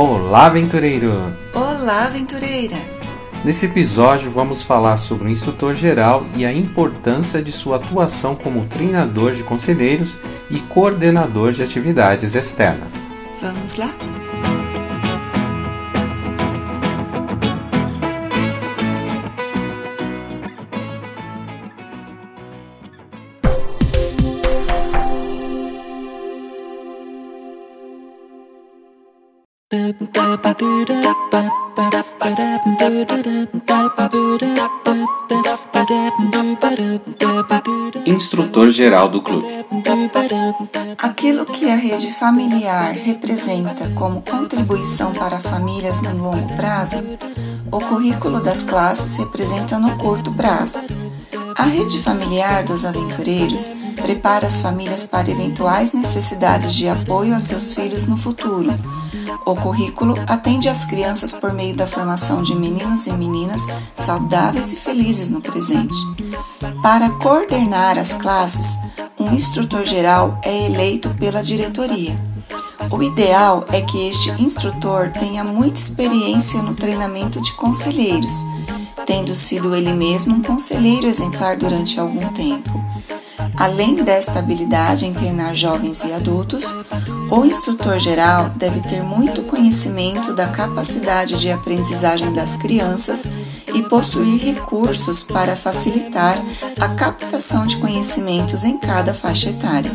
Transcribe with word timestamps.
Olá, 0.00 0.46
aventureiro! 0.46 1.36
Olá, 1.52 2.04
aventureira! 2.04 2.76
Nesse 3.44 3.66
episódio 3.66 4.30
vamos 4.30 4.62
falar 4.62 4.96
sobre 4.96 5.26
o 5.26 5.28
instrutor 5.28 5.74
geral 5.74 6.24
e 6.36 6.46
a 6.46 6.52
importância 6.52 7.42
de 7.42 7.50
sua 7.50 7.78
atuação 7.78 8.36
como 8.36 8.66
treinador 8.66 9.34
de 9.34 9.42
conselheiros 9.42 10.16
e 10.48 10.60
coordenador 10.60 11.50
de 11.50 11.64
atividades 11.64 12.36
externas. 12.36 13.08
Vamos 13.42 13.76
lá? 13.76 13.92
Instrutor 38.06 38.70
geral 38.70 39.10
do 39.10 39.20
clube. 39.20 39.46
Aquilo 40.96 41.44
que 41.44 41.68
a 41.68 41.76
rede 41.76 42.10
familiar 42.12 42.94
representa 42.94 43.90
como 43.90 44.22
contribuição 44.22 45.12
para 45.12 45.38
famílias 45.38 46.00
no 46.00 46.16
longo 46.16 46.56
prazo, 46.56 47.04
o 47.70 47.78
currículo 47.78 48.40
das 48.40 48.62
classes 48.62 49.18
representa 49.18 49.78
no 49.78 49.98
curto 49.98 50.32
prazo. 50.32 50.78
A 51.58 51.64
rede 51.64 51.98
familiar 51.98 52.64
dos 52.64 52.86
aventureiros 52.86 53.70
prepara 53.98 54.46
as 54.46 54.60
famílias 54.60 55.04
para 55.04 55.30
eventuais 55.30 55.92
necessidades 55.92 56.74
de 56.74 56.88
apoio 56.88 57.34
a 57.34 57.40
seus 57.40 57.74
filhos 57.74 58.06
no 58.06 58.16
futuro 58.16 58.72
o 59.44 59.56
currículo 59.56 60.14
atende 60.26 60.68
às 60.68 60.84
crianças 60.84 61.32
por 61.32 61.52
meio 61.52 61.74
da 61.74 61.86
formação 61.86 62.42
de 62.42 62.54
meninos 62.54 63.06
e 63.06 63.12
meninas 63.12 63.62
saudáveis 63.94 64.72
e 64.72 64.76
felizes 64.76 65.30
no 65.30 65.40
presente. 65.40 65.96
Para 66.82 67.08
coordenar 67.10 67.98
as 67.98 68.14
classes, 68.14 68.78
um 69.18 69.32
instrutor 69.32 69.86
geral 69.86 70.38
é 70.44 70.66
eleito 70.66 71.08
pela 71.14 71.42
diretoria. 71.42 72.14
O 72.90 73.02
ideal 73.02 73.64
é 73.72 73.80
que 73.80 74.08
este 74.08 74.30
instrutor 74.42 75.12
tenha 75.12 75.44
muita 75.44 75.78
experiência 75.78 76.62
no 76.62 76.74
treinamento 76.74 77.40
de 77.40 77.52
conselheiros, 77.54 78.44
tendo 79.06 79.34
sido 79.34 79.74
ele 79.74 79.92
mesmo 79.92 80.36
um 80.36 80.42
conselheiro 80.42 81.06
exemplar 81.06 81.56
durante 81.56 81.98
algum 81.98 82.28
tempo. 82.32 82.70
Além 83.58 83.96
desta 83.96 84.38
habilidade 84.38 85.04
em 85.04 85.12
treinar 85.12 85.54
jovens 85.54 86.04
e 86.04 86.12
adultos, 86.12 86.64
o 87.28 87.44
instrutor 87.44 87.98
geral 87.98 88.50
deve 88.50 88.80
ter 88.82 89.02
muito 89.02 89.42
conhecimento 89.42 90.32
da 90.32 90.46
capacidade 90.46 91.38
de 91.40 91.50
aprendizagem 91.50 92.32
das 92.32 92.54
crianças 92.54 93.28
e 93.74 93.82
possuir 93.82 94.40
recursos 94.40 95.24
para 95.24 95.56
facilitar 95.56 96.38
a 96.80 96.88
captação 96.90 97.66
de 97.66 97.76
conhecimentos 97.78 98.64
em 98.64 98.78
cada 98.78 99.12
faixa 99.12 99.50
etária. 99.50 99.90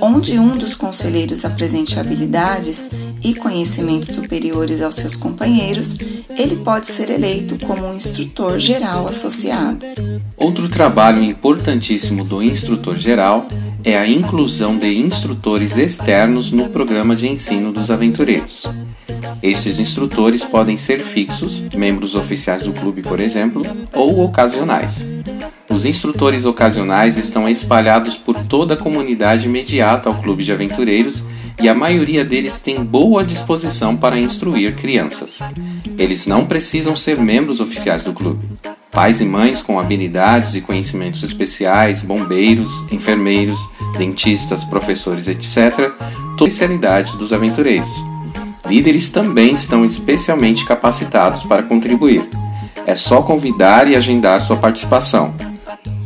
Onde 0.00 0.38
um 0.38 0.56
dos 0.56 0.74
conselheiros 0.74 1.44
apresente 1.44 1.98
habilidades 1.98 2.90
e 3.22 3.34
conhecimentos 3.34 4.10
superiores 4.10 4.82
aos 4.82 4.96
seus 4.96 5.16
companheiros, 5.16 5.98
ele 6.30 6.56
pode 6.56 6.86
ser 6.86 7.10
eleito 7.10 7.58
como 7.66 7.86
um 7.86 7.94
instrutor 7.94 8.58
geral 8.58 9.08
associado. 9.08 9.84
Outro 10.36 10.68
trabalho 10.68 11.22
importantíssimo 11.22 12.24
do 12.24 12.42
instrutor 12.42 12.96
geral 12.96 13.48
é 13.84 13.96
a 13.96 14.06
inclusão 14.06 14.76
de 14.76 14.98
instrutores 14.98 15.76
externos 15.76 16.52
no 16.52 16.68
programa 16.68 17.14
de 17.14 17.28
ensino 17.28 17.72
dos 17.72 17.90
aventureiros. 17.90 18.66
Esses 19.42 19.78
instrutores 19.78 20.44
podem 20.44 20.76
ser 20.76 21.00
fixos, 21.00 21.60
membros 21.74 22.14
oficiais 22.14 22.62
do 22.62 22.72
clube, 22.72 23.02
por 23.02 23.20
exemplo, 23.20 23.62
ou 23.92 24.24
ocasionais. 24.24 25.04
Os 25.76 25.84
instrutores 25.84 26.46
ocasionais 26.46 27.18
estão 27.18 27.46
espalhados 27.46 28.16
por 28.16 28.34
toda 28.44 28.72
a 28.72 28.76
comunidade 28.78 29.44
imediata 29.44 30.08
ao 30.08 30.14
clube 30.14 30.42
de 30.42 30.50
aventureiros 30.50 31.22
e 31.60 31.68
a 31.68 31.74
maioria 31.74 32.24
deles 32.24 32.56
tem 32.56 32.82
boa 32.82 33.22
disposição 33.22 33.94
para 33.94 34.18
instruir 34.18 34.74
crianças. 34.74 35.40
Eles 35.98 36.26
não 36.26 36.46
precisam 36.46 36.96
ser 36.96 37.18
membros 37.18 37.60
oficiais 37.60 38.02
do 38.02 38.14
clube. 38.14 38.48
Pais 38.90 39.20
e 39.20 39.26
mães 39.26 39.60
com 39.60 39.78
habilidades 39.78 40.54
e 40.54 40.62
conhecimentos 40.62 41.22
especiais, 41.22 42.00
bombeiros, 42.00 42.70
enfermeiros, 42.90 43.60
dentistas, 43.98 44.64
professores, 44.64 45.28
etc., 45.28 45.92
todas 46.38 46.54
especialidades 46.54 47.16
dos 47.16 47.34
aventureiros. 47.34 47.92
Líderes 48.64 49.10
também 49.10 49.52
estão 49.52 49.84
especialmente 49.84 50.64
capacitados 50.64 51.42
para 51.42 51.62
contribuir. 51.62 52.26
É 52.86 52.94
só 52.94 53.20
convidar 53.20 53.86
e 53.86 53.94
agendar 53.94 54.40
sua 54.40 54.56
participação. 54.56 55.34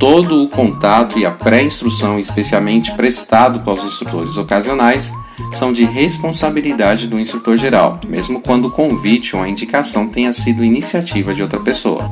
Todo 0.01 0.43
o 0.43 0.49
contato 0.49 1.19
e 1.19 1.27
a 1.27 1.31
pré-instrução 1.31 2.19
especialmente 2.19 2.91
prestado 2.93 3.61
para 3.61 3.75
os 3.75 3.85
instrutores 3.85 4.39
ocasionais 4.39 5.13
são 5.53 5.75
de 5.75 5.85
responsabilidade 5.85 7.07
do 7.07 7.21
instrutor 7.21 7.59
geral, 7.59 8.01
mesmo 8.09 8.41
quando 8.41 8.69
o 8.69 8.71
convite 8.71 9.37
ou 9.37 9.43
a 9.43 9.49
indicação 9.49 10.09
tenha 10.09 10.33
sido 10.33 10.65
iniciativa 10.65 11.35
de 11.35 11.43
outra 11.43 11.61
pessoa. 11.61 12.11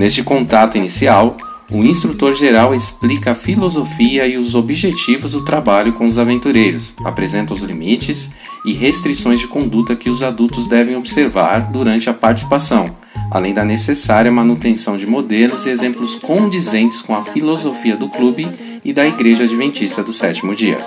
Neste 0.00 0.22
contato 0.22 0.78
inicial, 0.78 1.36
o 1.70 1.84
instrutor 1.84 2.32
geral 2.32 2.74
explica 2.74 3.32
a 3.32 3.34
filosofia 3.34 4.26
e 4.26 4.38
os 4.38 4.54
objetivos 4.54 5.32
do 5.32 5.44
trabalho 5.44 5.92
com 5.92 6.08
os 6.08 6.16
aventureiros, 6.16 6.94
apresenta 7.04 7.52
os 7.52 7.62
limites 7.62 8.30
e 8.64 8.72
restrições 8.72 9.40
de 9.40 9.46
conduta 9.46 9.94
que 9.94 10.08
os 10.08 10.22
adultos 10.22 10.66
devem 10.66 10.96
observar 10.96 11.70
durante 11.70 12.08
a 12.08 12.14
participação, 12.14 12.86
além 13.30 13.52
da 13.54 13.64
necessária 13.64 14.30
manutenção 14.30 14.96
de 14.96 15.06
modelos 15.06 15.66
e 15.66 15.70
exemplos 15.70 16.16
condizentes 16.16 17.02
com 17.02 17.14
a 17.14 17.24
filosofia 17.24 17.96
do 17.96 18.08
clube 18.08 18.48
e 18.84 18.92
da 18.92 19.06
Igreja 19.06 19.44
Adventista 19.44 20.02
do 20.02 20.12
Sétimo 20.12 20.54
Dia. 20.54 20.78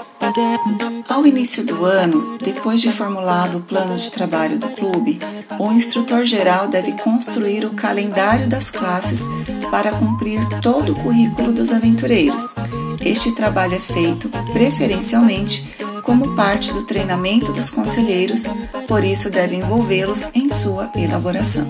Ao 1.09 1.25
início 1.25 1.63
do 1.63 1.83
ano, 1.83 2.37
depois 2.37 2.81
de 2.81 2.91
formulado 2.91 3.57
o 3.57 3.61
plano 3.61 3.95
de 3.95 4.11
trabalho 4.11 4.59
do 4.59 4.67
clube, 4.69 5.19
o 5.57 5.71
instrutor 5.71 6.25
geral 6.25 6.67
deve 6.67 6.91
construir 6.93 7.65
o 7.65 7.71
calendário 7.71 8.47
das 8.47 8.69
classes 8.69 9.27
para 9.71 9.91
cumprir 9.91 10.39
todo 10.61 10.93
o 10.93 10.95
currículo 10.95 11.51
dos 11.51 11.71
aventureiros. 11.71 12.55
Este 12.99 13.31
trabalho 13.33 13.75
é 13.75 13.79
feito, 13.79 14.29
preferencialmente, 14.53 15.76
como 16.07 16.38
parte 16.38 16.72
do 16.72 16.84
treinamento 16.84 17.51
dos 17.51 17.69
conselheiros, 17.69 18.45
por 18.88 19.03
isso 19.03 19.29
deve 19.29 19.57
envolvê-los 19.57 20.34
em 20.34 20.47
sua 20.47 20.90
elaboração. 20.95 21.68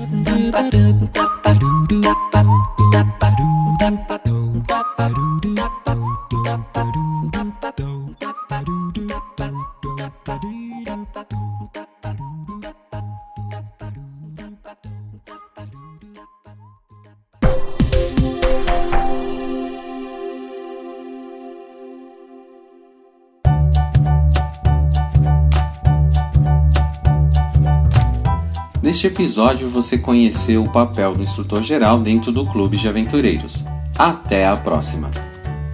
Neste 28.87 29.05
episódio 29.07 29.67
você 29.67 29.97
conheceu 29.97 30.63
o 30.63 30.71
papel 30.71 31.13
do 31.13 31.21
instrutor 31.21 31.61
geral 31.61 31.99
dentro 31.99 32.31
do 32.31 32.45
Clube 32.45 32.77
de 32.77 32.87
Aventureiros. 32.87 33.65
Até 33.97 34.47
a 34.47 34.55
próxima! 34.55 35.11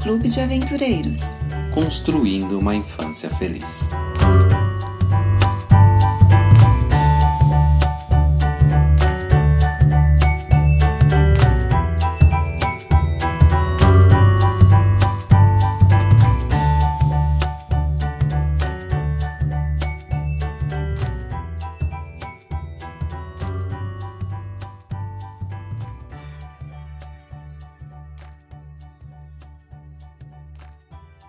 Clube 0.02 0.28
de 0.28 0.42
Aventureiros 0.42 1.38
Construindo 1.72 2.58
uma 2.58 2.74
Infância 2.74 3.30
Feliz. 3.30 3.88